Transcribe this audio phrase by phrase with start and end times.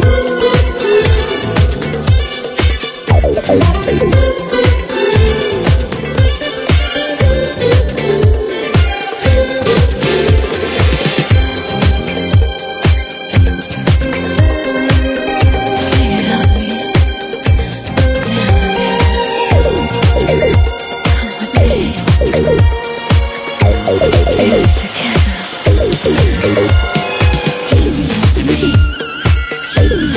[0.00, 0.33] Thank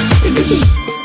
[0.07, 0.96] no, no,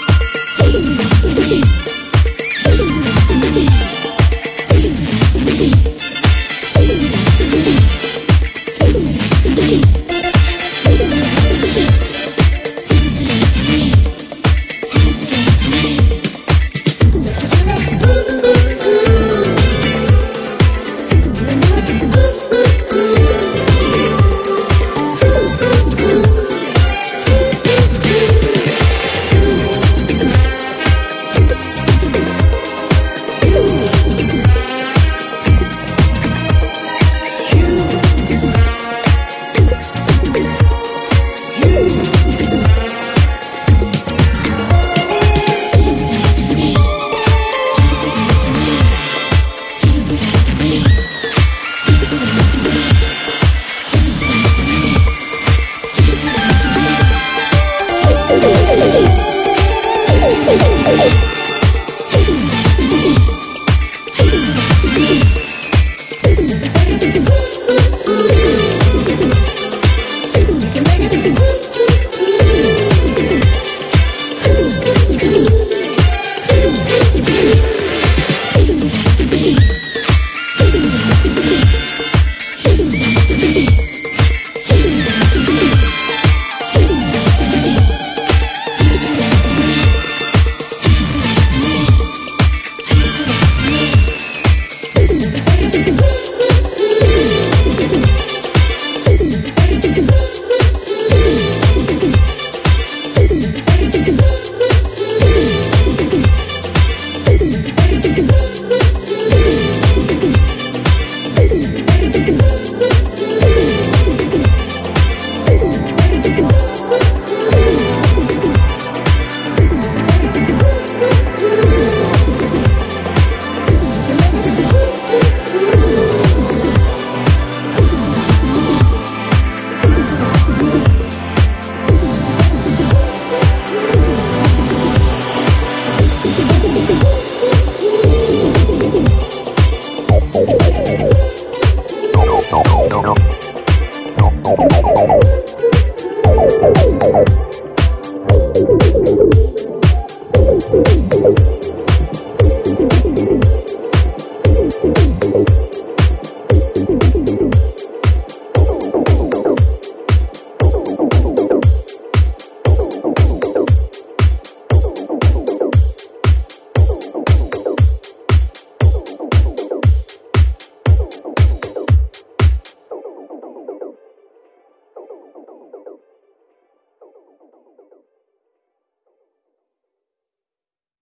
[60.95, 61.32] no.